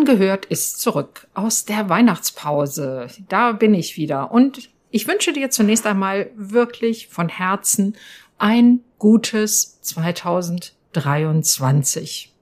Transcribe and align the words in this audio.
Angehört 0.00 0.46
ist 0.46 0.80
zurück 0.80 1.28
aus 1.34 1.66
der 1.66 1.90
Weihnachtspause. 1.90 3.08
Da 3.28 3.52
bin 3.52 3.74
ich 3.74 3.98
wieder. 3.98 4.32
Und 4.32 4.70
ich 4.90 5.06
wünsche 5.06 5.34
dir 5.34 5.50
zunächst 5.50 5.86
einmal 5.86 6.30
wirklich 6.36 7.08
von 7.08 7.28
Herzen 7.28 7.94
ein 8.38 8.80
gutes 8.98 9.78
2023. 9.82 12.32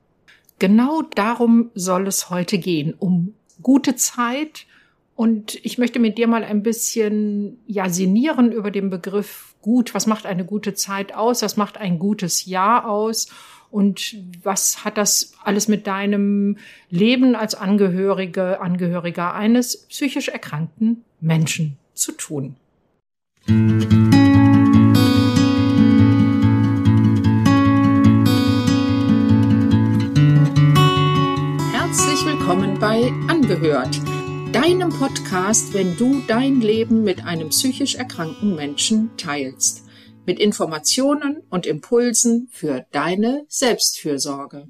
Genau 0.61 1.03
darum 1.17 1.73
soll 1.75 2.07
es 2.07 2.31
heute 2.31 2.59
gehen, 2.59 2.95
um 2.97 3.35
gute 3.61 3.97
Zeit. 3.97 4.67
Und 5.17 5.59
ich 5.65 5.79
möchte 5.79 5.99
mit 5.99 6.17
dir 6.17 6.29
mal 6.29 6.45
ein 6.45 6.63
bisschen 6.63 7.59
ja 7.67 7.89
sinnieren 7.89 8.53
über 8.53 8.71
den 8.71 8.89
Begriff 8.89 9.57
gut. 9.63 9.97
Was 9.97 10.07
macht 10.07 10.27
eine 10.27 10.45
gute 10.45 10.75
Zeit 10.75 11.13
aus? 11.13 11.43
Was 11.43 11.57
macht 11.57 11.77
ein 11.77 11.99
gutes 11.99 12.45
Jahr 12.45 12.89
aus? 12.89 13.27
Und 13.71 14.17
was 14.43 14.85
hat 14.85 14.97
das 14.97 15.35
alles 15.45 15.69
mit 15.69 15.87
deinem 15.87 16.57
Leben 16.89 17.35
als 17.35 17.55
Angehörige, 17.55 18.61
Angehöriger 18.61 19.35
eines 19.35 19.87
psychisch 19.89 20.29
erkrankten 20.29 21.05
Menschen 21.21 21.77
zu 21.93 22.13
tun? 22.13 22.57
Herzlich 31.73 32.25
willkommen 32.25 32.79
bei 32.79 33.13
Angehört, 33.29 34.01
deinem 34.53 34.89
Podcast, 34.91 35.75
wenn 35.75 35.95
du 35.99 36.23
dein 36.27 36.63
Leben 36.63 37.05
mit 37.05 37.27
einem 37.27 37.51
psychisch 37.51 37.97
erkrankten 37.97 38.55
Menschen 38.55 39.11
teilst 39.19 39.88
mit 40.29 40.39
Informationen 40.39 41.43
und 41.49 41.65
Impulsen 41.65 42.49
für 42.53 42.85
deine 42.93 43.47
Selbstfürsorge. 43.49 44.69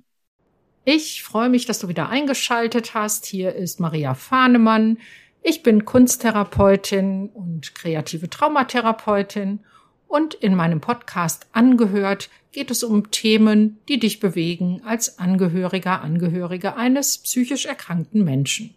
Ich 0.84 1.24
freue 1.24 1.48
mich, 1.48 1.66
dass 1.66 1.80
du 1.80 1.88
wieder 1.88 2.08
eingeschaltet 2.08 2.94
hast. 2.94 3.26
Hier 3.26 3.56
ist 3.56 3.80
Maria 3.80 4.14
Fahnemann. 4.14 4.98
Ich 5.42 5.64
bin 5.64 5.84
Kunsttherapeutin 5.84 7.30
und 7.30 7.74
kreative 7.74 8.30
Traumatherapeutin 8.30 9.58
und 10.06 10.34
in 10.34 10.55
meinem 10.55 10.80
Podcast 10.80 11.48
Angehört 11.50 12.30
geht 12.52 12.70
es 12.70 12.84
um 12.84 13.11
Themen, 13.11 13.78
die 13.88 13.98
dich 13.98 14.20
bewegen 14.20 14.83
als 14.84 15.18
Angehöriger, 15.18 16.02
Angehörige 16.02 16.77
eines 16.77 17.18
psychisch 17.18 17.66
erkrankten 17.66 18.22
Menschen. 18.22 18.77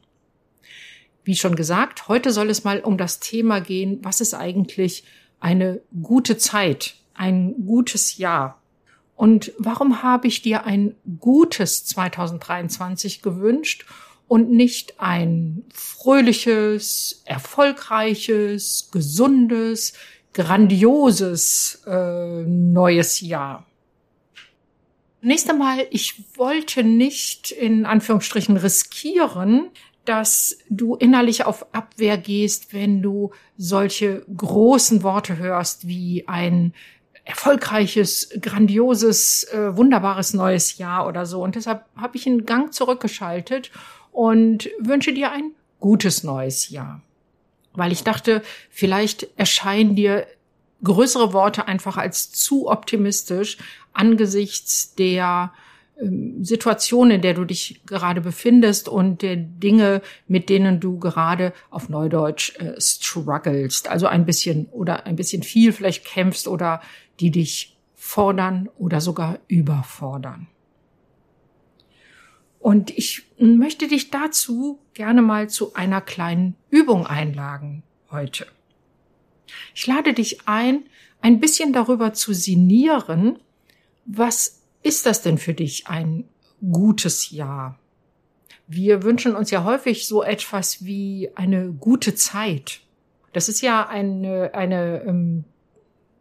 Wie 1.24 1.36
schon 1.36 1.56
gesagt, 1.56 2.08
heute 2.08 2.32
soll 2.32 2.50
es 2.50 2.64
mal 2.64 2.80
um 2.80 2.98
das 2.98 3.20
Thema 3.20 3.62
gehen, 3.62 4.00
was 4.02 4.20
ist 4.20 4.34
eigentlich 4.34 5.04
eine 5.42 5.82
gute 6.02 6.38
Zeit, 6.38 6.96
ein 7.14 7.66
gutes 7.66 8.18
Jahr. 8.18 8.62
Und 9.16 9.52
warum 9.58 10.02
habe 10.02 10.28
ich 10.28 10.42
dir 10.42 10.66
ein 10.66 10.96
gutes 11.20 11.86
2023 11.86 13.22
gewünscht 13.22 13.86
und 14.28 14.50
nicht 14.50 15.00
ein 15.00 15.64
fröhliches, 15.74 17.22
erfolgreiches, 17.26 18.90
gesundes, 18.92 19.94
grandioses 20.34 21.84
äh, 21.86 22.44
neues 22.44 23.20
Jahr? 23.20 23.68
Nächst 25.24 25.50
einmal, 25.52 25.86
ich 25.92 26.24
wollte 26.36 26.84
nicht 26.84 27.52
in 27.52 27.86
Anführungsstrichen 27.86 28.58
riskieren, 28.58 29.70
dass 30.06 30.58
du 30.70 30.96
innerlich 30.96 31.46
auf 31.46 31.74
Abwehr 31.74 32.18
gehst, 32.18 32.74
wenn 32.74 33.02
du 33.02 33.32
solche 33.58 34.26
großen 34.36 35.04
Worte 35.04 35.38
hörst 35.38 35.88
wie 35.88 36.28
ein 36.28 36.74
erfolgreiches, 37.24 38.30
grandioses, 38.42 39.44
äh, 39.54 39.78
wunderbares 39.78 40.34
neues 40.34 40.78
Jahr 40.78 41.08
oder 41.08 41.26
so. 41.26 41.44
Und 41.44 41.56
deshalb 41.56 41.86
habe 41.96 42.18
ich 42.18 42.26
einen 42.26 42.46
Gang 42.46 42.74
zurückgeschaltet 42.74 43.72
und 44.12 44.70
wünsche 44.80 45.14
dir 45.14 45.32
ein 45.32 45.52
gutes 45.80 46.24
neues 46.24 46.70
Jahr. 46.70 47.02
Weil 47.74 47.92
ich 47.92 48.04
dachte, 48.04 48.42
vielleicht 48.70 49.28
erscheinen 49.38 49.96
dir 49.96 50.28
größere 50.84 51.32
Worte 51.32 51.68
einfach 51.68 51.98
als 51.98 52.32
zu 52.32 52.68
optimistisch 52.68 53.58
angesichts 53.94 54.96
der 54.96 55.54
Situation, 56.42 57.12
in 57.12 57.22
der 57.22 57.36
du 57.36 57.46
dich 57.46 57.82
gerade 57.86 58.22
befindest 58.22 58.90
und 58.90 59.22
der 59.22 59.36
Dinge, 59.36 60.02
mit 60.28 60.50
denen 60.50 60.80
du 60.80 60.98
gerade 60.98 61.54
auf 61.70 61.90
Neudeutsch 61.90 62.58
äh, 62.60 62.80
strugglest. 62.80 63.88
Also 63.88 64.08
ein 64.08 64.26
bisschen 64.26 64.66
oder 64.68 65.06
ein 65.06 65.16
bisschen 65.16 65.44
viel 65.44 65.72
vielleicht 65.72 66.06
kämpfst 66.06 66.48
oder 66.48 66.82
die 67.20 67.30
dich 67.30 67.78
fordern 67.94 68.68
oder 68.80 69.00
sogar 69.00 69.40
überfordern. 69.48 70.48
Und 72.58 72.92
ich 72.92 73.24
möchte 73.40 73.88
dich 73.88 74.10
dazu 74.12 74.80
gerne 74.94 75.22
mal 75.22 75.50
zu 75.50 75.74
einer 75.74 76.02
kleinen 76.02 76.56
Übung 76.70 77.06
einladen 77.06 77.84
heute. 78.12 78.48
Ich 79.76 79.86
lade 79.88 80.14
dich 80.14 80.48
ein, 80.48 80.84
ein 81.22 81.40
bisschen 81.40 81.74
darüber 81.74 82.14
zu 82.14 82.34
sinnieren, 82.34 83.40
was 84.06 84.61
ist 84.84 85.06
das 85.06 85.22
denn 85.22 85.38
für 85.38 85.54
dich 85.54 85.88
ein 85.88 86.26
gutes 86.72 87.32
Jahr? 87.32 87.78
Wir 88.68 89.04
wünschen 89.04 89.36
uns 89.36 89.52
ja 89.52 89.64
häufig 89.64 90.08
so 90.08 90.24
etwas 90.24 90.86
wie 90.86 91.30
eine 91.36 91.72
gute 91.72 92.16
Zeit. 92.16 92.82
Das 93.34 93.50
ist 93.50 93.62
ja 93.62 93.88
eine, 93.88 94.52
eine 94.54 95.04
ähm, 95.06 95.44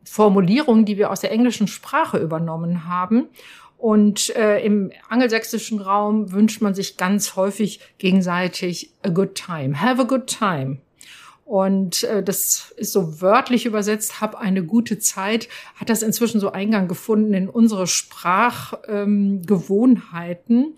Formulierung, 0.04 0.84
die 0.84 0.96
wir 0.96 1.10
aus 1.10 1.20
der 1.20 1.30
englischen 1.30 1.68
Sprache 1.68 2.18
übernommen 2.18 2.88
haben. 2.88 3.28
Und 3.78 4.34
äh, 4.36 4.58
im 4.64 4.90
angelsächsischen 5.08 5.80
Raum 5.80 6.32
wünscht 6.32 6.60
man 6.60 6.74
sich 6.74 6.96
ganz 6.96 7.36
häufig 7.36 7.80
gegenseitig 7.98 8.92
a 9.02 9.08
good 9.08 9.34
time. 9.34 9.80
Have 9.80 10.02
a 10.02 10.04
good 10.04 10.26
time. 10.26 10.78
Und 11.50 12.04
äh, 12.04 12.22
das 12.22 12.72
ist 12.76 12.92
so 12.92 13.20
wörtlich 13.20 13.66
übersetzt, 13.66 14.20
hab 14.20 14.36
eine 14.36 14.62
gute 14.62 15.00
Zeit, 15.00 15.48
hat 15.74 15.90
das 15.90 16.02
inzwischen 16.02 16.38
so 16.38 16.52
Eingang 16.52 16.86
gefunden 16.86 17.34
in 17.34 17.48
unsere 17.48 17.88
Sprachgewohnheiten. 17.88 20.62
Ähm, 20.62 20.74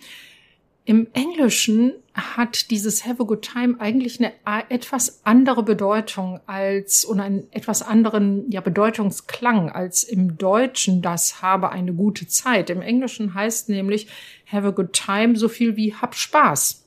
Im 0.86 1.08
Englischen 1.12 1.92
hat 2.14 2.70
dieses 2.70 3.04
Have 3.04 3.22
a 3.22 3.26
good 3.26 3.42
time 3.42 3.78
eigentlich 3.80 4.18
eine 4.18 4.32
etwas 4.70 5.20
andere 5.24 5.62
Bedeutung 5.62 6.40
als 6.46 7.04
und 7.04 7.20
einen 7.20 7.52
etwas 7.52 7.82
anderen 7.82 8.50
ja, 8.50 8.62
Bedeutungsklang 8.62 9.68
als 9.68 10.04
im 10.04 10.38
Deutschen 10.38 11.02
das 11.02 11.42
habe 11.42 11.68
eine 11.68 11.92
gute 11.92 12.28
Zeit. 12.28 12.70
Im 12.70 12.80
Englischen 12.80 13.34
heißt 13.34 13.68
nämlich 13.68 14.06
Have 14.50 14.68
a 14.68 14.70
good 14.70 14.94
time 14.94 15.36
so 15.36 15.50
viel 15.50 15.76
wie 15.76 15.94
hab 15.94 16.14
Spaß. 16.14 16.81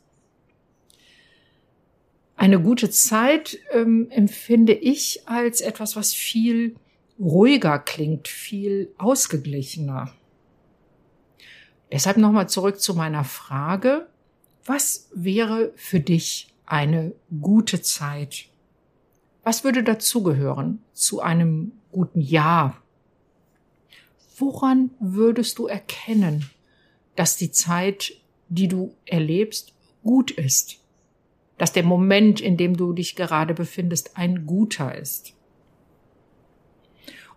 Eine 2.36 2.62
gute 2.62 2.90
Zeit 2.90 3.60
ähm, 3.72 4.08
empfinde 4.10 4.74
ich 4.74 5.28
als 5.28 5.62
etwas, 5.62 5.96
was 5.96 6.14
viel 6.14 6.76
ruhiger 7.18 7.80
klingt, 7.80 8.28
viel 8.28 8.94
ausgeglichener. 8.98 10.14
Deshalb 11.92 12.18
nochmal 12.18 12.50
zurück 12.50 12.80
zu 12.82 12.94
meiner 12.94 13.24
Frage. 13.24 14.08
Was 14.66 15.10
wäre 15.14 15.72
für 15.76 16.00
dich 16.00 16.54
eine 16.66 17.14
gute 17.42 17.82
Zeit? 17.82 18.46
Was 19.44 19.64
würde 19.64 19.84
dazugehören 19.84 20.84
zu 20.94 21.22
einem 21.22 21.72
guten 21.92 22.20
Jahr? 22.20 22.82
Woran 24.38 24.90
würdest 25.00 25.60
du 25.60 25.68
erkennen, 25.68 26.50
dass 27.16 27.38
die 27.38 27.52
Zeit, 27.52 28.14
die 28.50 28.68
du 28.68 28.94
erlebst, 29.06 29.74
gut 30.04 30.32
ist? 30.32 30.80
Dass 31.58 31.74
der 31.74 31.84
Moment, 31.84 32.42
in 32.42 32.58
dem 32.58 32.76
du 32.76 32.94
dich 32.94 33.16
gerade 33.16 33.54
befindest, 33.54 34.18
ein 34.18 34.46
guter 34.46 34.96
ist. 34.96 35.34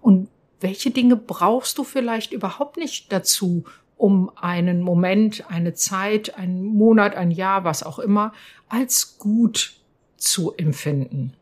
Und 0.01 0.29
welche 0.61 0.91
Dinge 0.91 1.17
brauchst 1.17 1.79
du 1.79 1.85
vielleicht 1.85 2.33
überhaupt 2.33 2.77
nicht 2.77 3.13
dazu, 3.13 3.65
um 3.97 4.31
einen 4.37 4.81
Moment, 4.81 5.51
eine 5.51 5.75
Zeit, 5.75 6.37
einen 6.37 6.65
Monat, 6.65 7.15
ein 7.15 7.31
Jahr, 7.31 7.65
was 7.65 7.83
auch 7.83 7.99
immer, 7.99 8.33
als 8.69 9.19
gut 9.19 9.75
zu 10.17 10.55
empfinden? 10.57 11.35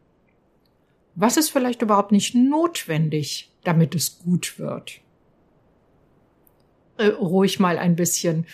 Was 1.14 1.36
ist 1.36 1.50
vielleicht 1.50 1.80
überhaupt 1.80 2.12
nicht 2.12 2.34
notwendig, 2.34 3.50
damit 3.64 3.94
es 3.94 4.18
gut 4.18 4.58
wird? 4.58 5.00
Äh, 6.98 7.08
ruhig 7.08 7.58
mal 7.58 7.78
ein 7.78 7.96
bisschen 7.96 8.46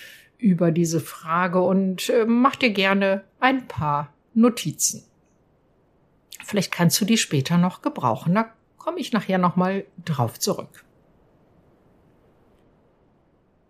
über 0.42 0.72
diese 0.72 1.00
Frage 1.00 1.60
und 1.60 2.08
äh, 2.10 2.26
mach 2.26 2.56
dir 2.56 2.70
gerne 2.70 3.24
ein 3.40 3.68
paar 3.68 4.12
Notizen. 4.34 5.04
Vielleicht 6.44 6.72
kannst 6.72 7.00
du 7.00 7.04
die 7.04 7.16
später 7.16 7.56
noch 7.56 7.80
gebrauchen. 7.80 8.34
Da 8.34 8.52
komme 8.76 8.98
ich 8.98 9.12
nachher 9.12 9.38
nochmal 9.38 9.84
drauf 10.04 10.38
zurück. 10.40 10.84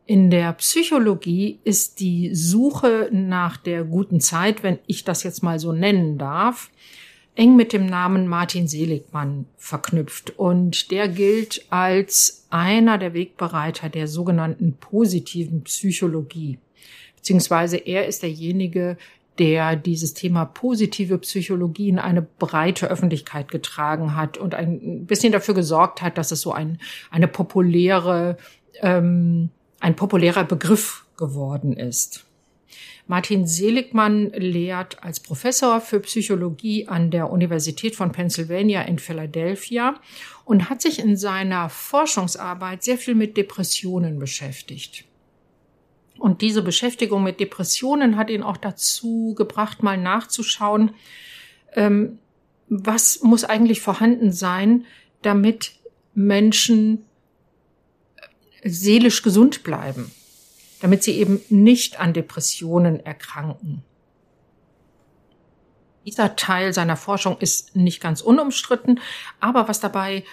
In 0.06 0.30
der 0.30 0.54
Psychologie 0.54 1.60
ist 1.62 2.00
die 2.00 2.34
Suche 2.34 3.08
nach 3.12 3.56
der 3.56 3.84
guten 3.84 4.20
Zeit, 4.20 4.62
wenn 4.62 4.78
ich 4.86 5.04
das 5.04 5.22
jetzt 5.22 5.42
mal 5.42 5.58
so 5.58 5.72
nennen 5.72 6.18
darf, 6.18 6.70
eng 7.34 7.56
mit 7.56 7.72
dem 7.72 7.86
Namen 7.86 8.26
Martin 8.26 8.68
Seligmann 8.68 9.46
verknüpft. 9.56 10.38
Und 10.38 10.90
der 10.90 11.08
gilt 11.08 11.66
als 11.70 12.46
einer 12.50 12.98
der 12.98 13.14
Wegbereiter 13.14 13.88
der 13.88 14.06
sogenannten 14.08 14.74
positiven 14.74 15.62
Psychologie 15.62 16.58
beziehungsweise 17.22 17.76
er 17.76 18.08
ist 18.08 18.24
derjenige, 18.24 18.96
der 19.38 19.76
dieses 19.76 20.12
Thema 20.12 20.44
positive 20.44 21.18
Psychologie 21.18 21.88
in 21.88 22.00
eine 22.00 22.20
breite 22.20 22.88
Öffentlichkeit 22.88 23.48
getragen 23.48 24.16
hat 24.16 24.38
und 24.38 24.56
ein 24.56 25.06
bisschen 25.06 25.32
dafür 25.32 25.54
gesorgt 25.54 26.02
hat, 26.02 26.18
dass 26.18 26.32
es 26.32 26.40
so 26.40 26.52
ein, 26.52 26.78
eine 27.12 27.28
populäre, 27.28 28.36
ähm, 28.80 29.50
ein 29.78 29.94
populärer 29.94 30.42
Begriff 30.42 31.06
geworden 31.16 31.74
ist. 31.74 32.26
Martin 33.12 33.46
Seligmann 33.46 34.30
lehrt 34.30 35.04
als 35.04 35.20
Professor 35.20 35.82
für 35.82 36.00
Psychologie 36.00 36.88
an 36.88 37.10
der 37.10 37.30
Universität 37.30 37.94
von 37.94 38.10
Pennsylvania 38.10 38.80
in 38.80 38.98
Philadelphia 38.98 40.00
und 40.46 40.70
hat 40.70 40.80
sich 40.80 40.98
in 40.98 41.18
seiner 41.18 41.68
Forschungsarbeit 41.68 42.82
sehr 42.82 42.96
viel 42.96 43.14
mit 43.14 43.36
Depressionen 43.36 44.18
beschäftigt. 44.18 45.04
Und 46.18 46.40
diese 46.40 46.62
Beschäftigung 46.62 47.22
mit 47.22 47.38
Depressionen 47.38 48.16
hat 48.16 48.30
ihn 48.30 48.42
auch 48.42 48.56
dazu 48.56 49.34
gebracht, 49.36 49.82
mal 49.82 49.98
nachzuschauen, 49.98 50.92
ähm, 51.74 52.18
was 52.70 53.22
muss 53.22 53.44
eigentlich 53.44 53.82
vorhanden 53.82 54.32
sein, 54.32 54.86
damit 55.20 55.72
Menschen 56.14 57.04
äh, 58.62 58.70
seelisch 58.70 59.20
gesund 59.20 59.64
bleiben, 59.64 60.10
damit 60.82 61.02
sie 61.04 61.12
eben 61.12 61.40
nicht 61.48 62.00
an 62.00 62.12
Depressionen 62.12 63.00
erkranken. 63.00 63.82
Dieser 66.04 66.34
Teil 66.34 66.72
seiner 66.72 66.96
Forschung 66.96 67.38
ist 67.38 67.76
nicht 67.76 68.02
ganz 68.02 68.20
unumstritten, 68.20 69.00
aber 69.38 69.68
was 69.68 69.78
dabei 69.78 70.24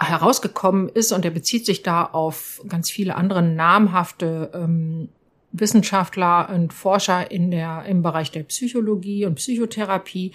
herausgekommen 0.00 0.88
ist, 0.88 1.12
und 1.12 1.24
er 1.24 1.30
bezieht 1.30 1.64
sich 1.64 1.84
da 1.84 2.04
auf 2.04 2.60
ganz 2.68 2.90
viele 2.90 3.14
andere 3.14 3.42
namhafte 3.42 4.50
ähm, 4.52 5.08
Wissenschaftler 5.52 6.50
und 6.52 6.72
Forscher 6.72 7.30
in 7.30 7.52
der, 7.52 7.84
im 7.86 8.02
Bereich 8.02 8.32
der 8.32 8.42
Psychologie 8.42 9.24
und 9.26 9.36
Psychotherapie. 9.36 10.32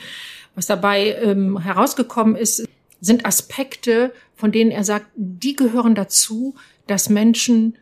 Was 0.56 0.68
dabei 0.68 1.12
ähm, 1.16 1.60
herausgekommen 1.60 2.38
ist, 2.38 2.66
sind 3.02 3.26
Aspekte, 3.26 4.14
von 4.36 4.54
denen 4.54 4.72
er 4.72 4.86
sagt, 4.86 5.08
die 5.16 5.58
gehören 5.58 5.96
dazu, 5.96 6.56
dass 6.86 7.10
Menschen 7.10 7.78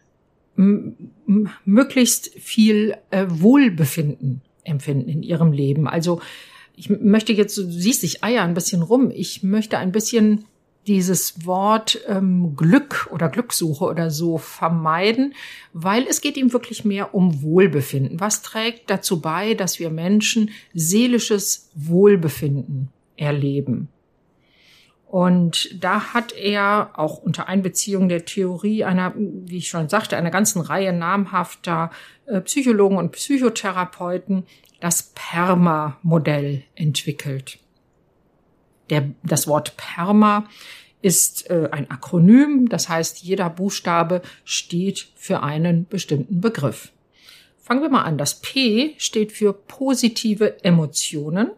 möglichst 0.56 2.30
viel 2.40 2.96
äh, 3.12 3.26
Wohlbefinden 3.28 4.42
empfinden 4.64 5.10
in 5.10 5.24
ihrem 5.24 5.52
Leben. 5.52 5.88
Also 5.88 6.22
ich 6.76 6.90
möchte 6.90 7.34
jetzt, 7.34 7.58
du 7.58 7.64
siehst, 7.70 8.04
ich 8.04 8.24
eier 8.24 8.44
ein 8.44 8.54
bisschen 8.54 8.82
rum. 8.82 9.12
Ich 9.14 9.44
möchte 9.44 9.78
ein 9.78 9.92
bisschen 9.92 10.46
dieses 10.88 11.46
Wort 11.46 12.00
ähm, 12.08 12.56
Glück 12.56 13.10
oder 13.12 13.30
Glückssuche 13.30 13.86
oder 13.86 14.12
so 14.12 14.38
vermeiden, 14.38 15.34
weil 15.74 16.06
es 16.08 16.22
geht 16.22 16.38
ihm 16.38 16.54
wirklich 16.54 16.86
mehr 16.86 17.16
um 17.16 17.42
Wohlbefinden. 17.42 18.20
Was 18.20 18.42
trägt 18.42 18.90
dazu 18.90 19.20
bei, 19.20 19.56
dass 19.56 19.80
wir 19.80 19.90
Menschen 19.90 20.52
seelisches 20.74 21.70
Wohlbefinden 21.74 22.90
erleben? 23.18 23.90
Und 25.16 25.82
da 25.82 26.14
hat 26.14 26.34
er 26.34 26.90
auch 26.96 27.20
unter 27.20 27.48
Einbeziehung 27.48 28.10
der 28.10 28.26
Theorie 28.26 28.84
einer, 28.84 29.14
wie 29.16 29.60
ich 29.60 29.70
schon 29.70 29.88
sagte, 29.88 30.18
einer 30.18 30.30
ganzen 30.30 30.60
Reihe 30.60 30.92
namhafter 30.92 31.90
äh, 32.26 32.42
Psychologen 32.42 32.98
und 32.98 33.14
Psychotherapeuten 33.14 34.44
das 34.82 35.14
PERMA-Modell 35.16 36.64
entwickelt. 36.76 37.60
Der, 38.90 39.10
das 39.24 39.48
Wort 39.48 39.78
PERMA 39.78 40.50
ist 41.02 41.50
äh, 41.50 41.70
ein 41.72 41.90
Akronym, 41.90 42.68
das 42.68 42.90
heißt, 42.90 43.24
jeder 43.24 43.50
Buchstabe 43.50 44.22
steht 44.44 45.14
für 45.16 45.44
einen 45.44 45.88
bestimmten 45.88 46.42
Begriff. 46.42 46.92
Fangen 47.62 47.82
wir 47.82 47.90
mal 47.90 48.04
an. 48.04 48.18
Das 48.18 48.42
P 48.42 48.96
steht 48.98 49.32
für 49.32 49.54
positive 49.54 50.62
Emotionen. 50.66 51.52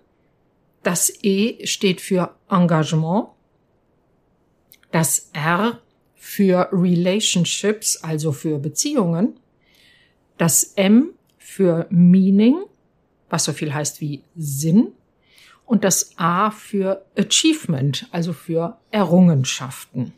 Das 0.83 1.12
E 1.24 1.65
steht 1.65 2.01
für 2.01 2.36
Engagement. 2.51 3.30
Das 4.91 5.29
R 5.33 5.79
für 6.15 6.69
Relationships, 6.71 7.97
also 7.97 8.31
für 8.31 8.59
Beziehungen. 8.59 9.39
Das 10.37 10.73
M 10.75 11.11
für 11.37 11.87
Meaning, 11.89 12.57
was 13.29 13.45
so 13.45 13.53
viel 13.53 13.73
heißt 13.73 14.01
wie 14.01 14.23
Sinn 14.35 14.93
und 15.65 15.83
das 15.83 16.11
A 16.17 16.51
für 16.51 17.05
Achievement, 17.17 18.07
also 18.11 18.33
für 18.33 18.77
Errungenschaften. 18.91 20.13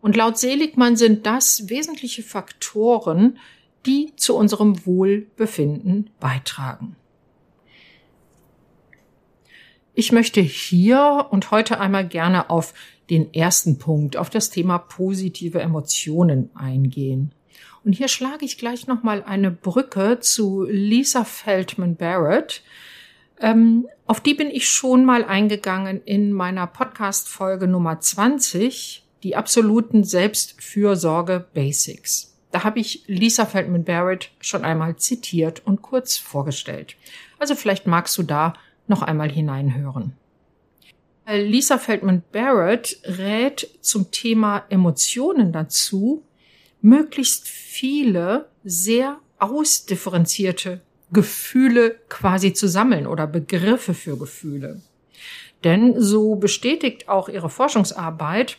Und 0.00 0.16
laut 0.16 0.36
Seligmann 0.36 0.96
sind 0.96 1.24
das 1.26 1.70
wesentliche 1.70 2.22
Faktoren, 2.22 3.38
die 3.86 4.12
zu 4.16 4.36
unserem 4.36 4.84
Wohlbefinden 4.84 6.10
beitragen. 6.20 6.96
Ich 9.94 10.10
möchte 10.10 10.40
hier 10.40 11.28
und 11.30 11.52
heute 11.52 11.78
einmal 11.78 12.06
gerne 12.06 12.50
auf 12.50 12.74
den 13.10 13.32
ersten 13.34 13.78
Punkt, 13.78 14.16
auf 14.16 14.30
das 14.30 14.50
Thema 14.50 14.78
positive 14.78 15.60
Emotionen 15.60 16.50
eingehen. 16.54 17.32
Und 17.84 17.92
hier 17.92 18.08
schlage 18.08 18.44
ich 18.44 18.58
gleich 18.58 18.86
nochmal 18.86 19.22
eine 19.22 19.50
Brücke 19.50 20.18
zu 20.20 20.64
Lisa 20.64 21.24
Feldman 21.24 21.96
Barrett, 21.96 22.62
ähm, 23.40 23.88
auf 24.06 24.20
die 24.20 24.34
bin 24.34 24.50
ich 24.50 24.68
schon 24.68 25.04
mal 25.04 25.24
eingegangen 25.24 26.02
in 26.04 26.32
meiner 26.32 26.66
Podcast-Folge 26.66 27.66
Nummer 27.66 28.00
20, 28.00 29.04
die 29.22 29.36
absoluten 29.36 30.04
Selbstfürsorge 30.04 31.46
Basics. 31.52 32.36
Da 32.52 32.64
habe 32.64 32.78
ich 32.78 33.02
Lisa 33.06 33.46
Feldman 33.46 33.84
Barrett 33.84 34.30
schon 34.40 34.64
einmal 34.64 34.96
zitiert 34.96 35.66
und 35.66 35.82
kurz 35.82 36.16
vorgestellt. 36.16 36.96
Also 37.38 37.54
vielleicht 37.54 37.86
magst 37.86 38.16
du 38.16 38.22
da 38.22 38.54
noch 38.86 39.02
einmal 39.02 39.30
hineinhören. 39.30 40.12
Lisa 41.26 41.78
Feldman 41.78 42.22
Barrett 42.32 42.98
rät 43.04 43.68
zum 43.80 44.10
Thema 44.10 44.64
Emotionen 44.68 45.52
dazu, 45.52 46.22
möglichst 46.82 47.48
viele 47.48 48.48
sehr 48.62 49.18
ausdifferenzierte 49.38 50.82
Gefühle 51.12 51.98
quasi 52.08 52.52
zu 52.52 52.68
sammeln 52.68 53.06
oder 53.06 53.26
Begriffe 53.26 53.94
für 53.94 54.18
Gefühle. 54.18 54.82
Denn 55.62 55.98
so 56.00 56.34
bestätigt 56.34 57.08
auch 57.08 57.30
ihre 57.30 57.48
Forschungsarbeit, 57.48 58.58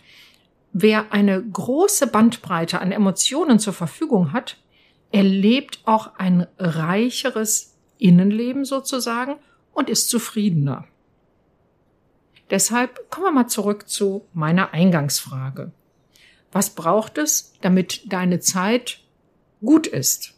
wer 0.73 1.13
eine 1.13 1.44
große 1.44 2.07
Bandbreite 2.07 2.81
an 2.81 2.91
Emotionen 2.91 3.59
zur 3.59 3.73
Verfügung 3.73 4.33
hat, 4.33 4.57
erlebt 5.12 5.81
auch 5.85 6.15
ein 6.17 6.47
reicheres 6.57 7.75
Innenleben 8.00 8.65
sozusagen 8.65 9.35
und 9.72 9.89
ist 9.89 10.10
zufriedener. 10.10 10.88
Deshalb 12.49 13.09
kommen 13.09 13.27
wir 13.27 13.31
mal 13.31 13.47
zurück 13.47 13.89
zu 13.89 14.25
meiner 14.33 14.73
Eingangsfrage. 14.73 15.71
Was 16.51 16.69
braucht 16.69 17.17
es, 17.17 17.53
damit 17.61 18.11
deine 18.11 18.39
Zeit 18.39 18.99
gut 19.61 19.87
ist? 19.87 20.35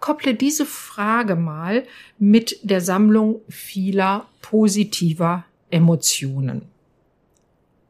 kopple 0.00 0.34
diese 0.34 0.66
Frage 0.66 1.36
mal 1.36 1.84
mit 2.18 2.60
der 2.62 2.80
Sammlung 2.80 3.40
vieler 3.48 4.28
positiver 4.40 5.44
Emotionen. 5.70 6.62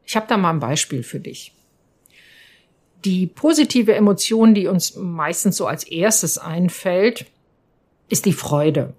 Ich 0.05 0.15
habe 0.15 0.25
da 0.27 0.37
mal 0.37 0.51
ein 0.51 0.59
Beispiel 0.59 1.03
für 1.03 1.19
dich. 1.19 1.53
Die 3.05 3.27
positive 3.27 3.93
Emotion, 3.93 4.53
die 4.55 4.67
uns 4.67 4.95
meistens 4.95 5.57
so 5.57 5.67
als 5.67 5.83
erstes 5.83 6.37
einfällt, 6.37 7.25
ist 8.09 8.25
die 8.25 8.33
Freude. 8.33 8.93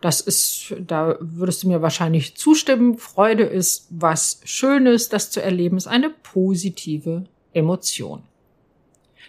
Das 0.00 0.20
ist, 0.20 0.74
da 0.86 1.16
würdest 1.20 1.62
du 1.62 1.68
mir 1.68 1.82
wahrscheinlich 1.82 2.34
zustimmen. 2.36 2.96
Freude 2.96 3.44
ist 3.44 3.86
was 3.90 4.40
Schönes, 4.44 5.08
das 5.08 5.30
zu 5.30 5.42
erleben 5.42 5.76
ist 5.76 5.86
eine 5.86 6.10
positive 6.10 7.24
Emotion. 7.52 8.22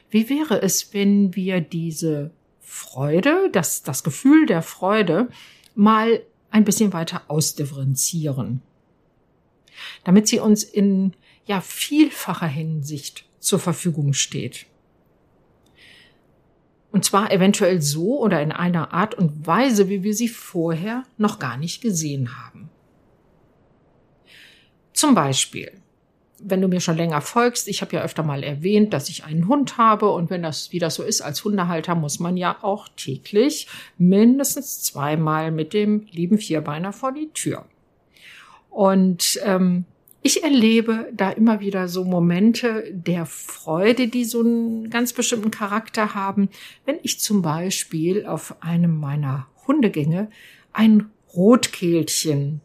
Wie 0.10 0.30
wäre 0.30 0.62
es, 0.62 0.94
wenn 0.94 1.36
wir 1.36 1.62
diese 1.62 2.32
Freude, 2.60 3.50
das, 3.52 3.84
das 3.84 4.04
Gefühl 4.04 4.46
der 4.46 4.62
Freude 4.62 5.28
mal 5.76 6.22
ein 6.52 6.64
bisschen 6.64 6.94
weiter 6.94 7.24
ausdifferenzieren, 7.28 8.62
damit 10.04 10.28
sie 10.28 10.40
uns 10.40 10.64
in 10.64 11.14
ja 11.46 11.62
vielfacher 11.62 12.48
Hinsicht 12.48 13.26
zur 13.40 13.60
Verfügung 13.60 14.14
steht. 14.14 14.68
Und 16.92 17.06
zwar 17.06 17.32
eventuell 17.32 17.82
so 17.82 18.20
oder 18.20 18.42
in 18.42 18.52
einer 18.52 18.94
Art 18.94 19.16
und 19.16 19.48
Weise, 19.48 19.88
wie 19.88 20.04
wir 20.04 20.14
sie 20.14 20.28
vorher 20.28 21.04
noch 21.18 21.40
gar 21.40 21.58
nicht 21.58 21.82
gesehen 21.82 22.38
haben. 22.38 22.70
Zum 24.94 25.16
Beispiel, 25.16 25.72
wenn 26.44 26.62
du 26.62 26.68
mir 26.68 26.82
schon 26.82 26.98
länger 26.98 27.22
folgst, 27.22 27.68
ich 27.68 27.82
habe 27.82 27.96
ja 27.96 28.02
öfter 28.02 28.24
mal 28.24 28.44
erwähnt, 28.44 28.94
dass 28.94 29.10
ich 29.10 29.24
einen 29.24 29.48
Hund 29.48 29.78
habe 29.78 30.10
und 30.10 30.30
wenn 30.30 30.44
das 30.44 30.72
wie 30.72 30.80
das 30.80 30.96
so 30.96 31.04
ist 31.04 31.22
als 31.22 31.44
Hundehalter, 31.44 31.96
muss 31.96 32.20
man 32.20 32.36
ja 32.36 32.58
auch 32.62 32.88
täglich 32.90 33.68
mindestens 33.98 34.84
zweimal 34.84 35.52
mit 35.52 35.74
dem 35.74 36.08
lieben 36.12 36.38
Vierbeiner 36.38 36.92
vor 36.94 37.14
die 37.14 37.30
Tür. 37.34 37.66
Und 38.70 39.40
ähm, 39.44 39.86
Ich 40.24 40.44
erlebe 40.44 41.10
da 41.14 41.32
immer 41.32 41.60
wieder 41.62 41.88
so 41.88 42.04
Momente 42.04 42.84
der 42.92 43.26
Freude, 43.26 44.08
die 44.08 44.24
so 44.24 44.42
einen 44.42 44.90
ganz 44.92 45.14
bestimmten 45.14 45.50
Charakter 45.50 46.14
haben, 46.14 46.50
wenn 46.86 47.00
ich 47.02 47.20
zum 47.20 47.42
Beispiel 47.42 48.26
auf 48.28 48.62
einem 48.62 49.00
meiner 49.00 49.48
Hundegänge 49.66 50.30
ein 50.74 51.10
Rotkehlchen 51.34 52.62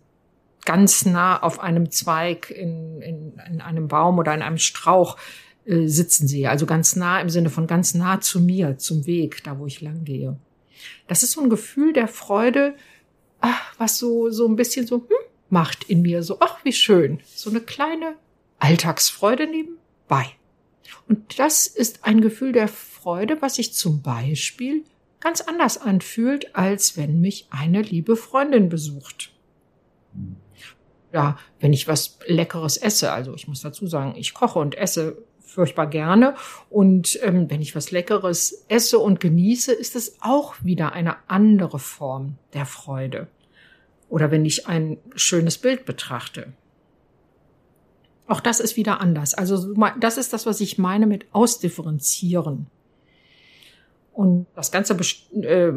ganz 0.66 1.06
nah 1.06 1.42
auf 1.42 1.60
einem 1.60 1.90
Zweig 1.90 2.50
in, 2.50 3.00
in, 3.00 3.40
in 3.48 3.60
einem 3.62 3.88
Baum 3.88 4.18
oder 4.18 4.34
in 4.34 4.42
einem 4.42 4.58
Strauch 4.58 5.16
äh, 5.64 5.86
sitzen 5.86 6.28
sehe. 6.28 6.50
Also 6.50 6.66
ganz 6.66 6.94
nah 6.94 7.20
im 7.20 7.30
Sinne 7.30 7.48
von 7.48 7.66
ganz 7.66 7.94
nah 7.94 8.20
zu 8.20 8.40
mir, 8.40 8.76
zum 8.76 9.06
Weg, 9.06 9.42
da 9.44 9.58
wo 9.58 9.66
ich 9.66 9.80
lang 9.80 10.04
gehe. 10.04 10.36
Das 11.08 11.22
ist 11.22 11.32
so 11.32 11.40
ein 11.40 11.48
Gefühl 11.48 11.94
der 11.94 12.08
Freude, 12.08 12.74
ach, 13.40 13.74
was 13.78 13.96
so, 13.96 14.30
so 14.30 14.46
ein 14.46 14.56
bisschen 14.56 14.86
so, 14.86 14.96
hm, 14.96 15.26
macht 15.48 15.84
in 15.84 16.02
mir 16.02 16.22
so, 16.22 16.38
ach, 16.40 16.64
wie 16.64 16.72
schön. 16.72 17.20
So 17.24 17.50
eine 17.50 17.60
kleine 17.60 18.16
Alltagsfreude 18.58 19.46
nebenbei. 19.46 20.26
Und 21.08 21.38
das 21.38 21.66
ist 21.66 22.04
ein 22.04 22.20
Gefühl 22.20 22.52
der 22.52 22.68
Freude, 22.68 23.40
was 23.40 23.56
sich 23.56 23.72
zum 23.72 24.02
Beispiel 24.02 24.84
ganz 25.20 25.40
anders 25.40 25.78
anfühlt, 25.78 26.54
als 26.54 26.96
wenn 26.96 27.20
mich 27.20 27.46
eine 27.50 27.82
liebe 27.82 28.16
Freundin 28.16 28.68
besucht. 28.68 29.32
Ja, 31.12 31.38
wenn 31.60 31.72
ich 31.72 31.88
was 31.88 32.18
Leckeres 32.26 32.76
esse, 32.76 33.12
also 33.12 33.34
ich 33.34 33.48
muss 33.48 33.62
dazu 33.62 33.86
sagen, 33.86 34.14
ich 34.16 34.34
koche 34.34 34.58
und 34.58 34.76
esse 34.76 35.24
furchtbar 35.40 35.86
gerne. 35.86 36.34
Und 36.68 37.18
ähm, 37.22 37.48
wenn 37.50 37.62
ich 37.62 37.74
was 37.74 37.90
Leckeres 37.90 38.64
esse 38.68 38.98
und 38.98 39.20
genieße, 39.20 39.72
ist 39.72 39.96
es 39.96 40.18
auch 40.20 40.54
wieder 40.62 40.92
eine 40.92 41.16
andere 41.28 41.78
Form 41.78 42.36
der 42.52 42.66
Freude. 42.66 43.28
Oder 44.08 44.30
wenn 44.30 44.44
ich 44.44 44.66
ein 44.66 44.98
schönes 45.14 45.58
Bild 45.58 45.84
betrachte. 45.84 46.52
Auch 48.28 48.40
das 48.40 48.60
ist 48.60 48.76
wieder 48.76 49.00
anders. 49.00 49.34
Also 49.34 49.74
das 50.00 50.18
ist 50.18 50.32
das, 50.32 50.46
was 50.46 50.60
ich 50.60 50.78
meine 50.78 51.06
mit 51.06 51.26
ausdifferenzieren. 51.32 52.66
Und 54.12 54.46
das 54.54 54.72
Ganze 54.72 54.96
äh, 55.42 55.72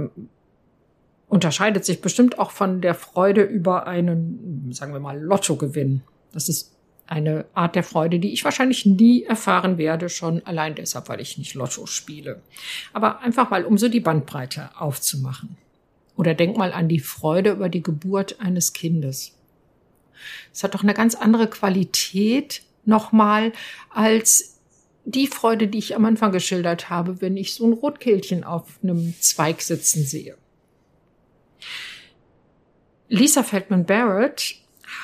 unterscheidet 1.28 1.86
sich 1.86 2.02
bestimmt 2.02 2.40
auch 2.40 2.52
von 2.52 2.82
der 2.82 2.96
Freude 2.96 3.44
über 3.44 3.86
einen, 3.86 4.72
sagen 4.72 4.94
wir 4.94 5.00
mal, 5.00 5.20
Lottogewinn. 5.20 6.02
Das 6.32 6.50
ist 6.50 6.76
eine 7.06 7.46
Art 7.54 7.76
der 7.76 7.84
Freude, 7.84 8.20
die 8.20 8.34
ich 8.34 8.44
wahrscheinlich 8.44 8.86
nie 8.86 9.24
erfahren 9.24 9.78
werde, 9.78 10.10
schon 10.10 10.46
allein 10.46 10.76
deshalb, 10.76 11.10
weil 11.10 11.22
ich 11.22 11.38
nicht 11.38 11.56
Lotto 11.56 11.86
spiele. 11.86 12.42
Aber 12.94 13.20
einfach 13.22 13.50
mal, 13.50 13.66
um 13.66 13.78
so 13.78 13.90
die 13.90 14.00
Bandbreite 14.00 14.70
aufzumachen. 14.78 15.58
Oder 16.20 16.34
denk 16.34 16.58
mal 16.58 16.74
an 16.74 16.90
die 16.90 17.00
Freude 17.00 17.52
über 17.52 17.70
die 17.70 17.82
Geburt 17.82 18.42
eines 18.42 18.74
Kindes. 18.74 19.38
Es 20.52 20.66
hat 20.66 20.76
doch 20.76 20.84
eine 20.84 20.94
ganz 20.94 21.16
andere 21.16 21.50
Qualität 21.50 22.62
nochmal 22.84 23.54
als 23.90 24.60
die 25.06 25.28
Freude, 25.28 25.70
die 25.70 25.78
ich 25.78 25.96
am 25.96 26.04
Anfang 26.04 26.34
geschildert 26.34 26.90
habe, 26.90 27.22
wenn 27.22 27.38
ich 27.38 27.54
so 27.54 27.66
ein 27.66 27.72
Rotkehlchen 27.72 28.44
auf 28.44 28.66
einem 28.84 29.14
Zweig 29.22 29.62
sitzen 29.62 30.04
sehe. 30.04 30.36
Lisa 33.08 33.42
Feldman 33.42 33.86
Barrett 33.86 34.56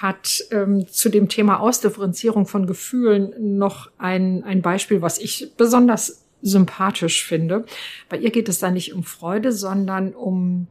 hat 0.02 0.44
ähm, 0.52 0.86
zu 0.90 1.08
dem 1.08 1.30
Thema 1.30 1.62
Ausdifferenzierung 1.62 2.46
von 2.46 2.68
Gefühlen 2.68 3.58
noch 3.58 3.90
ein, 3.98 4.44
ein 4.44 4.62
Beispiel, 4.62 5.02
was 5.02 5.18
ich 5.20 5.54
besonders 5.56 6.26
sympathisch 6.42 7.26
finde. 7.26 7.64
Bei 8.10 8.18
ihr 8.18 8.32
geht 8.32 8.50
es 8.50 8.60
da 8.60 8.70
nicht 8.70 8.94
um 8.94 9.04
Freude, 9.04 9.54
sondern 9.54 10.14
um 10.14 10.68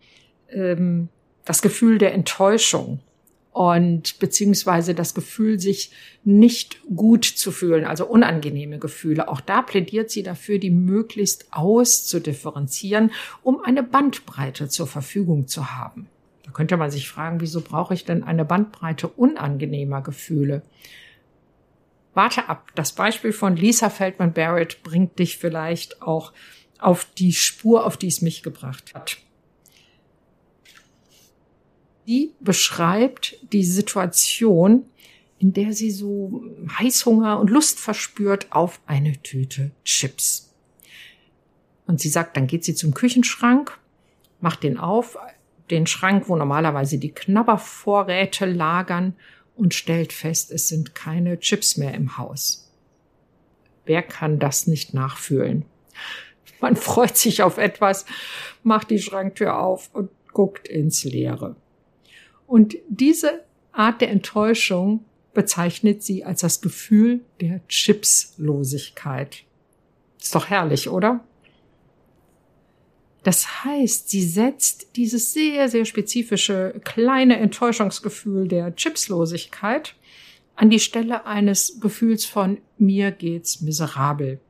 ähm, 0.54 1.08
das 1.44 1.62
Gefühl 1.62 1.98
der 1.98 2.14
Enttäuschung 2.14 3.00
und 3.54 4.18
beziehungsweise 4.18 4.94
das 4.94 5.14
Gefühl, 5.14 5.60
sich 5.60 5.92
nicht 6.24 6.80
gut 6.94 7.24
zu 7.24 7.52
fühlen, 7.52 7.84
also 7.84 8.04
unangenehme 8.04 8.80
Gefühle. 8.80 9.28
Auch 9.28 9.40
da 9.40 9.62
plädiert 9.62 10.10
sie 10.10 10.24
dafür, 10.24 10.58
die 10.58 10.70
möglichst 10.70 11.46
auszudifferenzieren, 11.52 13.12
um 13.42 13.62
eine 13.62 13.84
Bandbreite 13.84 14.68
zur 14.68 14.88
Verfügung 14.88 15.46
zu 15.46 15.72
haben. 15.72 16.08
Da 16.44 16.50
könnte 16.50 16.76
man 16.76 16.90
sich 16.90 17.08
fragen, 17.08 17.40
wieso 17.40 17.60
brauche 17.60 17.94
ich 17.94 18.04
denn 18.04 18.24
eine 18.24 18.44
Bandbreite 18.44 19.06
unangenehmer 19.06 20.02
Gefühle? 20.02 20.62
Warte 22.12 22.48
ab. 22.48 22.72
Das 22.74 22.92
Beispiel 22.92 23.32
von 23.32 23.56
Lisa 23.56 23.88
Feldman 23.88 24.32
Barrett 24.32 24.82
bringt 24.82 25.18
dich 25.20 25.38
vielleicht 25.38 26.02
auch 26.02 26.32
auf 26.80 27.06
die 27.16 27.32
Spur, 27.32 27.86
auf 27.86 27.96
die 27.96 28.08
es 28.08 28.20
mich 28.20 28.42
gebracht 28.42 28.94
hat. 28.94 29.18
Die 32.06 32.32
beschreibt 32.40 33.36
die 33.52 33.64
Situation, 33.64 34.84
in 35.38 35.52
der 35.52 35.72
sie 35.72 35.90
so 35.90 36.44
Heißhunger 36.78 37.38
und 37.38 37.50
Lust 37.50 37.78
verspürt 37.78 38.52
auf 38.52 38.80
eine 38.86 39.20
Tüte 39.22 39.72
Chips. 39.84 40.54
Und 41.86 42.00
sie 42.00 42.08
sagt, 42.08 42.36
dann 42.36 42.46
geht 42.46 42.64
sie 42.64 42.74
zum 42.74 42.94
Küchenschrank, 42.94 43.78
macht 44.40 44.62
den 44.62 44.78
auf, 44.78 45.18
den 45.70 45.86
Schrank, 45.86 46.28
wo 46.28 46.36
normalerweise 46.36 46.98
die 46.98 47.12
Knabbervorräte 47.12 48.46
lagern 48.46 49.14
und 49.56 49.74
stellt 49.74 50.12
fest, 50.12 50.50
es 50.50 50.68
sind 50.68 50.94
keine 50.94 51.38
Chips 51.38 51.76
mehr 51.76 51.94
im 51.94 52.18
Haus. 52.18 52.70
Wer 53.86 54.02
kann 54.02 54.38
das 54.38 54.66
nicht 54.66 54.94
nachfühlen? 54.94 55.64
Man 56.60 56.76
freut 56.76 57.16
sich 57.16 57.42
auf 57.42 57.58
etwas, 57.58 58.06
macht 58.62 58.90
die 58.90 58.98
Schranktür 58.98 59.58
auf 59.58 59.90
und 59.92 60.10
guckt 60.32 60.68
ins 60.68 61.04
Leere. 61.04 61.56
Und 62.46 62.76
diese 62.88 63.44
Art 63.72 64.00
der 64.00 64.10
Enttäuschung 64.10 65.04
bezeichnet 65.32 66.02
sie 66.02 66.24
als 66.24 66.40
das 66.40 66.60
Gefühl 66.60 67.20
der 67.40 67.66
Chipslosigkeit. 67.68 69.44
Ist 70.20 70.34
doch 70.34 70.48
herrlich, 70.48 70.88
oder? 70.88 71.24
Das 73.24 73.64
heißt, 73.64 74.10
sie 74.10 74.22
setzt 74.22 74.96
dieses 74.96 75.32
sehr, 75.32 75.68
sehr 75.68 75.86
spezifische 75.86 76.80
kleine 76.84 77.38
Enttäuschungsgefühl 77.38 78.48
der 78.48 78.76
Chipslosigkeit 78.76 79.94
an 80.56 80.70
die 80.70 80.78
Stelle 80.78 81.26
eines 81.26 81.80
Gefühls 81.80 82.24
von 82.24 82.58
mir 82.78 83.10
geht's 83.10 83.60
miserabel, 83.60 84.40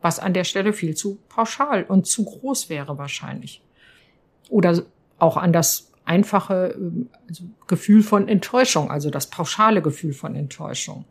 was 0.00 0.18
an 0.18 0.34
der 0.34 0.44
Stelle 0.44 0.72
viel 0.72 0.94
zu 0.94 1.18
pauschal 1.28 1.84
und 1.84 2.06
zu 2.06 2.24
groß 2.24 2.68
wäre 2.68 2.98
wahrscheinlich. 2.98 3.62
Oder 4.50 4.84
auch 5.18 5.36
an 5.36 5.52
das 5.52 5.91
einfache 6.12 6.74
ähm, 6.76 7.08
also 7.28 7.44
Gefühl 7.66 8.02
von 8.02 8.28
Enttäuschung, 8.28 8.90
also 8.90 9.08
das 9.10 9.30
pauschale 9.30 9.80
Gefühl 9.80 10.12
von 10.12 10.36
Enttäuschung. 10.36 11.04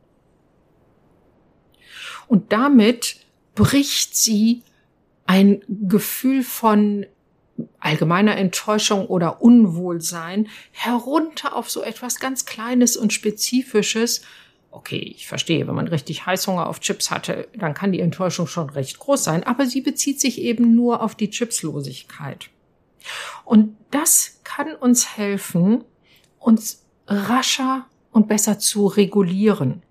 Und 2.28 2.54
damit 2.54 3.18
bricht 3.56 4.16
sie 4.16 4.64
ein 5.26 5.62
Gefühl 5.68 6.44
von 6.44 7.06
allgemeiner 7.80 8.38
Enttäuschung 8.38 9.08
oder 9.08 9.42
Unwohlsein 9.42 10.48
herunter 10.72 11.56
auf 11.56 11.70
so 11.70 11.84
etwas 11.84 12.20
ganz 12.20 12.46
Kleines 12.46 12.96
und 12.96 13.12
Spezifisches. 13.12 14.22
Okay, 14.72 15.14
ich 15.16 15.28
verstehe, 15.28 15.68
wenn 15.68 15.76
man 15.76 15.88
richtig 15.88 16.26
Heißhunger 16.26 16.68
auf 16.68 16.80
Chips 16.80 17.12
hatte, 17.12 17.50
dann 17.58 17.74
kann 17.74 17.92
die 17.92 18.00
Enttäuschung 18.00 18.48
schon 18.48 18.70
recht 18.70 19.00
groß 19.00 19.24
sein, 19.24 19.44
aber 19.44 19.66
sie 19.66 19.82
bezieht 19.82 20.22
sich 20.22 20.40
eben 20.42 20.76
nur 20.76 21.02
auf 21.02 21.16
die 21.16 21.30
Chipslosigkeit. 21.30 22.50
Und 23.46 23.76
das 23.92 24.42
kann 24.44 24.76
uns 24.76 25.18
helfen, 25.18 25.84
uns 26.40 26.86
rascher 27.08 27.86
und 28.12 28.28
besser 28.28 28.60
zu 28.60 28.88
regulieren. 28.88 29.84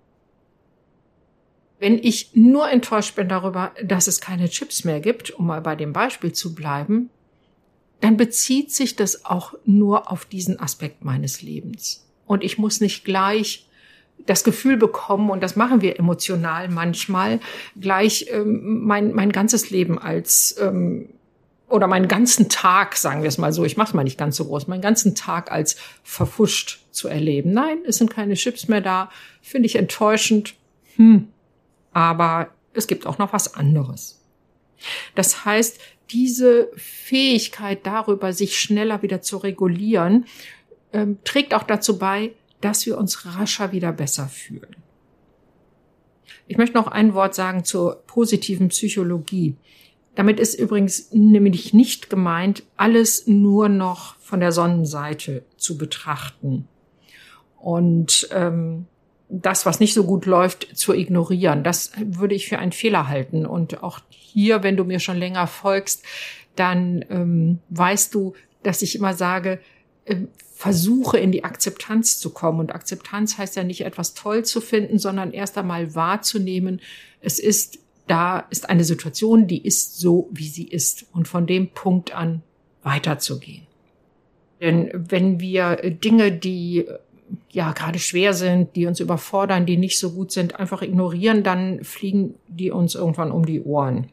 Wenn 1.79 1.97
ich 1.97 2.31
nur 2.35 2.69
enttäuscht 2.69 3.15
bin 3.15 3.27
darüber, 3.27 3.71
dass 3.83 4.07
es 4.07 4.21
keine 4.21 4.49
Chips 4.49 4.83
mehr 4.83 4.99
gibt, 4.99 5.31
um 5.31 5.47
mal 5.47 5.61
bei 5.61 5.75
dem 5.75 5.93
Beispiel 5.93 6.31
zu 6.31 6.53
bleiben, 6.53 7.09
dann 8.01 8.17
bezieht 8.17 8.71
sich 8.71 8.95
das 8.95 9.25
auch 9.25 9.53
nur 9.65 10.11
auf 10.11 10.25
diesen 10.25 10.59
Aspekt 10.59 11.03
meines 11.03 11.41
Lebens. 11.41 12.07
Und 12.25 12.43
ich 12.43 12.57
muss 12.57 12.81
nicht 12.81 13.03
gleich 13.03 13.67
das 14.25 14.43
Gefühl 14.43 14.77
bekommen, 14.77 15.29
und 15.29 15.41
das 15.41 15.55
machen 15.55 15.81
wir 15.81 15.97
emotional 15.97 16.69
manchmal, 16.69 17.39
gleich 17.79 18.27
ähm, 18.29 18.83
mein, 18.83 19.13
mein 19.13 19.31
ganzes 19.31 19.69
Leben 19.69 19.97
als 19.97 20.55
ähm, 20.59 21.09
oder 21.71 21.87
meinen 21.87 22.07
ganzen 22.07 22.49
Tag, 22.49 22.95
sagen 22.95 23.21
wir 23.21 23.27
es 23.27 23.37
mal 23.37 23.53
so, 23.53 23.63
ich 23.63 23.77
mache 23.77 23.89
es 23.89 23.93
mal 23.93 24.03
nicht 24.03 24.17
ganz 24.17 24.35
so 24.35 24.45
groß, 24.45 24.67
meinen 24.67 24.81
ganzen 24.81 25.15
Tag 25.15 25.51
als 25.51 25.77
verfuscht 26.03 26.85
zu 26.91 27.07
erleben. 27.07 27.53
Nein, 27.53 27.79
es 27.85 27.97
sind 27.97 28.11
keine 28.11 28.35
Chips 28.35 28.67
mehr 28.67 28.81
da, 28.81 29.09
finde 29.41 29.67
ich 29.67 29.75
enttäuschend. 29.75 30.55
Hm. 30.95 31.27
Aber 31.93 32.49
es 32.73 32.87
gibt 32.87 33.05
auch 33.05 33.17
noch 33.17 33.33
was 33.33 33.55
anderes. 33.55 34.21
Das 35.15 35.45
heißt, 35.45 35.79
diese 36.09 36.69
Fähigkeit 36.75 37.85
darüber, 37.85 38.33
sich 38.33 38.59
schneller 38.59 39.01
wieder 39.01 39.21
zu 39.21 39.37
regulieren, 39.37 40.25
ähm, 40.93 41.19
trägt 41.23 41.53
auch 41.53 41.63
dazu 41.63 41.97
bei, 41.97 42.31
dass 42.59 42.85
wir 42.85 42.97
uns 42.97 43.25
rascher 43.25 43.71
wieder 43.71 43.91
besser 43.91 44.27
fühlen. 44.27 44.75
Ich 46.47 46.57
möchte 46.57 46.75
noch 46.75 46.87
ein 46.87 47.13
Wort 47.13 47.33
sagen 47.33 47.63
zur 47.63 48.03
positiven 48.07 48.69
Psychologie. 48.69 49.55
Damit 50.15 50.39
ist 50.39 50.55
übrigens 50.55 51.11
nämlich 51.11 51.73
nicht 51.73 52.09
gemeint, 52.09 52.63
alles 52.75 53.27
nur 53.27 53.69
noch 53.69 54.15
von 54.19 54.39
der 54.39 54.51
Sonnenseite 54.51 55.43
zu 55.57 55.77
betrachten. 55.77 56.67
Und 57.57 58.27
ähm, 58.31 58.87
das, 59.29 59.65
was 59.65 59.79
nicht 59.79 59.93
so 59.93 60.03
gut 60.03 60.25
läuft, 60.25 60.77
zu 60.77 60.93
ignorieren. 60.93 61.63
Das 61.63 61.91
würde 61.97 62.35
ich 62.35 62.49
für 62.49 62.59
einen 62.59 62.73
Fehler 62.73 63.07
halten. 63.07 63.45
Und 63.45 63.81
auch 63.81 63.99
hier, 64.09 64.63
wenn 64.63 64.75
du 64.75 64.83
mir 64.83 64.99
schon 64.99 65.17
länger 65.17 65.47
folgst, 65.47 66.03
dann 66.55 67.05
ähm, 67.09 67.59
weißt 67.69 68.13
du, 68.13 68.33
dass 68.63 68.81
ich 68.81 68.95
immer 68.95 69.13
sage, 69.13 69.59
äh, 70.05 70.17
versuche 70.53 71.17
in 71.17 71.31
die 71.31 71.45
Akzeptanz 71.45 72.19
zu 72.19 72.31
kommen. 72.31 72.59
Und 72.59 72.75
Akzeptanz 72.75 73.37
heißt 73.37 73.55
ja 73.55 73.63
nicht 73.63 73.81
etwas 73.81 74.13
toll 74.13 74.43
zu 74.43 74.59
finden, 74.59 74.99
sondern 74.99 75.31
erst 75.31 75.57
einmal 75.57 75.95
wahrzunehmen, 75.95 76.81
es 77.21 77.39
ist 77.39 77.79
da 78.07 78.39
ist 78.49 78.69
eine 78.69 78.83
Situation, 78.83 79.47
die 79.47 79.63
ist 79.63 79.99
so, 79.99 80.29
wie 80.31 80.47
sie 80.47 80.67
ist. 80.67 81.05
Und 81.13 81.27
von 81.27 81.47
dem 81.47 81.69
Punkt 81.69 82.13
an 82.13 82.43
weiterzugehen. 82.83 83.67
Denn 84.59 84.91
wenn 84.93 85.39
wir 85.39 85.77
Dinge, 85.77 86.31
die 86.31 86.85
ja 87.49 87.71
gerade 87.71 87.99
schwer 87.99 88.33
sind, 88.33 88.75
die 88.75 88.85
uns 88.85 88.99
überfordern, 88.99 89.65
die 89.65 89.77
nicht 89.77 89.99
so 89.99 90.11
gut 90.11 90.31
sind, 90.31 90.59
einfach 90.59 90.81
ignorieren, 90.81 91.43
dann 91.43 91.83
fliegen 91.83 92.35
die 92.47 92.71
uns 92.71 92.95
irgendwann 92.95 93.31
um 93.31 93.45
die 93.45 93.61
Ohren. 93.61 94.09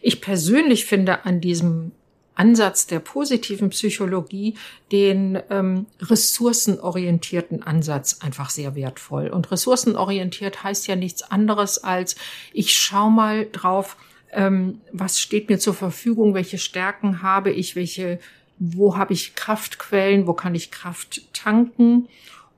Ich 0.00 0.20
persönlich 0.20 0.84
finde 0.84 1.24
an 1.24 1.40
diesem 1.40 1.92
Ansatz 2.34 2.86
der 2.86 3.00
positiven 3.00 3.70
Psychologie 3.70 4.54
den 4.90 5.38
ähm, 5.50 5.86
ressourcenorientierten 6.00 7.62
Ansatz 7.62 8.18
einfach 8.20 8.50
sehr 8.50 8.74
wertvoll. 8.74 9.28
Und 9.28 9.50
ressourcenorientiert 9.50 10.64
heißt 10.64 10.86
ja 10.86 10.96
nichts 10.96 11.22
anderes 11.22 11.82
als, 11.82 12.16
ich 12.52 12.76
schau 12.76 13.10
mal 13.10 13.46
drauf, 13.52 13.96
ähm, 14.32 14.80
was 14.92 15.20
steht 15.20 15.48
mir 15.50 15.58
zur 15.58 15.74
Verfügung, 15.74 16.34
welche 16.34 16.58
Stärken 16.58 17.22
habe 17.22 17.50
ich, 17.50 17.76
welche, 17.76 18.18
wo 18.58 18.96
habe 18.96 19.12
ich 19.12 19.34
Kraftquellen, 19.34 20.26
wo 20.26 20.32
kann 20.32 20.54
ich 20.54 20.70
Kraft 20.70 21.22
tanken 21.34 22.08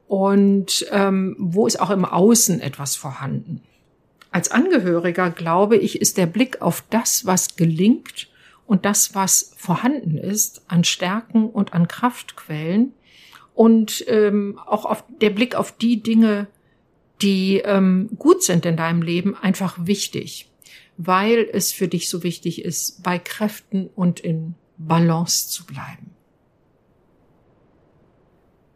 und 0.06 0.86
ähm, 0.90 1.34
wo 1.38 1.66
ist 1.66 1.80
auch 1.80 1.90
im 1.90 2.04
Außen 2.04 2.60
etwas 2.60 2.94
vorhanden. 2.94 3.62
Als 4.30 4.50
Angehöriger, 4.50 5.30
glaube 5.30 5.76
ich, 5.76 6.00
ist 6.00 6.16
der 6.16 6.26
Blick 6.26 6.60
auf 6.60 6.84
das, 6.90 7.26
was 7.26 7.56
gelingt 7.56 8.28
und 8.66 8.84
das, 8.84 9.14
was 9.14 9.54
vorhanden 9.56 10.16
ist 10.16 10.62
an 10.68 10.84
Stärken 10.84 11.48
und 11.48 11.74
an 11.74 11.88
Kraftquellen 11.88 12.92
und 13.54 14.04
ähm, 14.08 14.58
auch 14.66 14.84
auf 14.84 15.04
der 15.20 15.30
Blick 15.30 15.54
auf 15.54 15.72
die 15.72 16.02
Dinge, 16.02 16.48
die 17.22 17.58
ähm, 17.58 18.10
gut 18.18 18.42
sind 18.42 18.66
in 18.66 18.76
deinem 18.76 19.02
Leben, 19.02 19.36
einfach 19.36 19.76
wichtig 19.86 20.50
weil 20.96 21.48
es 21.52 21.72
für 21.72 21.88
dich 21.88 22.08
so 22.08 22.22
wichtig 22.22 22.64
ist, 22.64 23.02
bei 23.02 23.18
Kräften 23.18 23.88
und 23.94 24.20
in 24.20 24.54
Balance 24.76 25.48
zu 25.48 25.64
bleiben. 25.66 26.10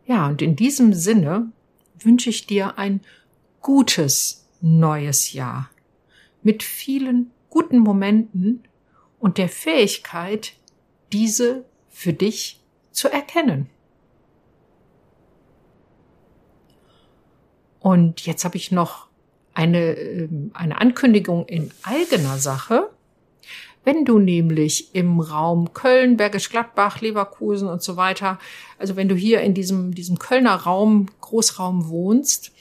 Ja, 0.07 0.27
und 0.27 0.43
in 0.43 0.57
diesem 0.57 0.95
Sinne 0.95 1.53
wünsche 2.01 2.31
ich 2.31 2.47
dir 2.47 2.79
ein 2.79 3.01
gutes 3.61 4.49
neues 4.61 5.33
Jahr 5.33 5.71
mit 6.43 6.63
vielen 6.63 7.31
guten 7.51 7.79
Momenten 7.79 8.63
und 9.19 9.39
der 9.39 9.49
Fähigkeit, 9.49 10.53
diese 11.13 11.65
für 11.89 12.13
dich 12.13 12.61
zu 12.93 13.09
erkennen. 13.09 13.69
Und 17.81 18.27
jetzt 18.27 18.45
habe 18.45 18.57
ich 18.57 18.71
noch 18.73 19.09
eine, 19.55 19.95
ähm, 19.95 20.51
eine 20.55 20.81
Ankündigung 20.81 21.47
in 21.47 21.71
eigener 21.83 22.39
Sache. 22.39 22.91
Wenn 23.85 24.05
du 24.05 24.19
nämlich 24.19 24.95
im 24.95 25.21
Raum 25.21 25.73
Köln, 25.73 26.17
Bergisch 26.17 26.51
Gladbach, 26.51 27.01
Leverkusen 27.01 27.69
und 27.69 27.83
so 27.83 27.97
weiter, 27.97 28.39
also 28.79 28.97
wenn 28.97 29.09
du 29.09 29.15
hier 29.15 29.41
in 29.41 29.55
diesem, 29.55 29.95
diesem 29.95 30.19
Kölner 30.19 30.55
Raum, 30.55 31.07
Großraum 31.21 31.89
wohnst 31.89 32.53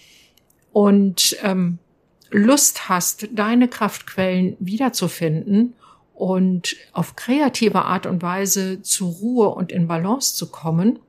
und 0.72 1.38
ähm, 1.44 1.80
Lust 2.30 2.88
hast, 2.90 3.28
deine 3.32 3.68
Kraftquellen 3.68 4.56
wiederzufinden 4.60 5.74
und 6.18 6.76
auf 6.94 7.16
kreative 7.16 7.86
Art 7.86 8.08
und 8.08 8.24
Weise 8.24 8.82
zur 8.82 9.12
Ruhe 9.12 9.50
und 9.50 9.72
in 9.72 9.88
Balance 9.88 10.36
zu 10.36 10.50
kommen, 10.50 11.00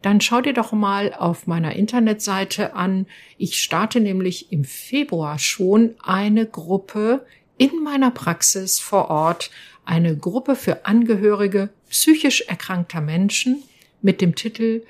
dann 0.00 0.22
schau 0.22 0.40
dir 0.40 0.54
doch 0.54 0.72
mal 0.72 1.12
auf 1.12 1.46
meiner 1.46 1.76
Internetseite 1.76 2.74
an. 2.74 3.06
Ich 3.36 3.62
starte 3.62 4.00
nämlich 4.00 4.50
im 4.50 4.64
Februar 4.64 5.38
schon 5.38 5.94
eine 6.02 6.46
Gruppe 6.46 7.26
in 7.58 7.82
meiner 7.82 8.10
Praxis 8.10 8.80
vor 8.80 9.10
Ort, 9.10 9.50
eine 9.84 10.16
Gruppe 10.16 10.56
für 10.56 10.86
Angehörige 10.86 11.68
psychisch 11.90 12.42
erkrankter 12.42 13.02
Menschen 13.02 13.62
mit 14.00 14.22
dem 14.22 14.34
Titel 14.34 14.84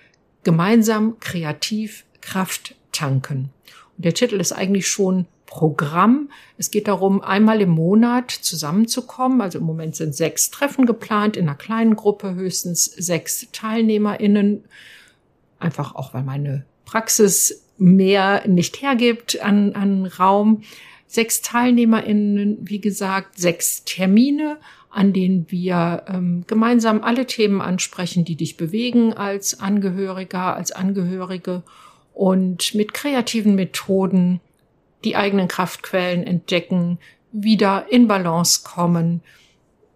Gemeinsam 0.44 1.18
kreativ 1.18 2.04
Kraft 2.20 2.76
tanken. 2.92 3.50
Und 3.96 4.04
der 4.04 4.14
Titel 4.14 4.36
ist 4.36 4.52
eigentlich 4.52 4.86
schon 4.86 5.26
Programm. 5.50 6.30
Es 6.56 6.70
geht 6.70 6.88
darum, 6.88 7.20
einmal 7.20 7.60
im 7.60 7.70
Monat 7.70 8.30
zusammenzukommen. 8.30 9.42
Also 9.42 9.58
im 9.58 9.64
Moment 9.64 9.96
sind 9.96 10.14
sechs 10.14 10.50
Treffen 10.50 10.86
geplant, 10.86 11.36
in 11.36 11.48
einer 11.48 11.58
kleinen 11.58 11.96
Gruppe 11.96 12.34
höchstens 12.34 12.84
sechs 12.86 13.46
TeilnehmerInnen 13.52 14.64
einfach 15.60 15.94
auch 15.94 16.14
weil 16.14 16.22
meine 16.22 16.64
Praxis 16.84 17.64
mehr 17.78 18.46
nicht 18.48 18.82
hergibt 18.82 19.40
an, 19.42 19.74
an 19.74 20.06
Raum. 20.06 20.62
Sechs 21.06 21.42
TeilnehmerInnen, 21.42 22.58
wie 22.62 22.80
gesagt, 22.80 23.38
sechs 23.38 23.84
Termine, 23.84 24.58
an 24.90 25.12
denen 25.12 25.46
wir 25.50 26.04
ähm, 26.08 26.44
gemeinsam 26.46 27.02
alle 27.02 27.26
Themen 27.26 27.60
ansprechen, 27.60 28.24
die 28.24 28.36
dich 28.36 28.56
bewegen 28.56 29.12
als 29.12 29.60
Angehöriger, 29.60 30.54
als 30.54 30.72
Angehörige 30.72 31.62
und 32.12 32.74
mit 32.74 32.92
kreativen 32.92 33.54
Methoden 33.54 34.40
die 35.04 35.16
eigenen 35.16 35.48
Kraftquellen 35.48 36.24
entdecken, 36.24 36.98
wieder 37.32 37.86
in 37.90 38.08
Balance 38.08 38.62
kommen, 38.64 39.22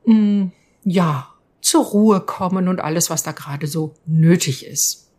mh, 0.04 0.14
mm, 0.14 0.52
ja, 0.84 1.28
zur 1.60 1.84
Ruhe 1.84 2.20
kommen 2.20 2.68
und 2.68 2.80
alles, 2.80 3.10
was 3.10 3.22
da 3.22 3.32
gerade 3.32 3.66
so 3.66 3.94
nötig 4.06 4.66
ist. 4.66 5.10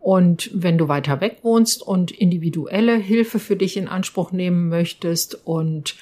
Und 0.00 0.50
wenn 0.54 0.78
du 0.78 0.88
weiter 0.88 1.20
weg 1.20 1.38
wohnst 1.42 1.82
und 1.82 2.10
individuelle 2.10 2.96
Hilfe 2.96 3.38
für 3.38 3.56
dich 3.56 3.76
in 3.76 3.88
Anspruch 3.88 4.32
nehmen 4.32 4.68
möchtest 4.68 5.46
und 5.46 5.96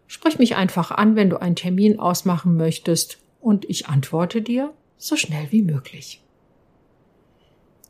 Sprich 0.10 0.40
mich 0.40 0.56
einfach 0.56 0.92
an, 0.92 1.18
wenn 1.18 1.30
du 1.30 1.36
einen 1.38 1.56
Termin 1.56 2.00
ausmachen 2.00 2.56
möchtest 2.56 3.18
und 3.42 3.70
ich 3.70 3.88
antworte 3.88 4.42
dir 4.42 4.74
so 4.98 5.18
schnell 5.18 5.48
wie 5.52 5.64
möglich. 5.64 6.22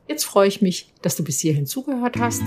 Jetzt 0.08 0.24
freue 0.24 0.48
ich 0.48 0.62
mich, 0.62 0.94
dass 1.02 1.16
du 1.16 1.24
bis 1.24 1.40
hierhin 1.40 1.66
zugehört 1.66 2.18
hast 2.18 2.44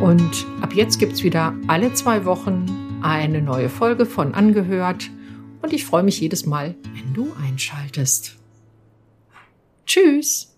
und 0.00 0.46
ab 0.60 0.74
jetzt 0.74 0.98
gibt's 0.98 1.22
wieder 1.22 1.54
alle 1.68 1.94
zwei 1.94 2.24
Wochen 2.24 3.00
eine 3.02 3.40
neue 3.40 3.68
Folge 3.68 4.04
von 4.04 4.34
Angehört 4.34 5.08
und 5.62 5.72
ich 5.72 5.84
freue 5.84 6.02
mich 6.02 6.20
jedes 6.20 6.44
Mal, 6.44 6.74
wenn 6.94 7.14
du 7.14 7.32
einschaltest. 7.40 8.36
Tschüss! 9.86 10.51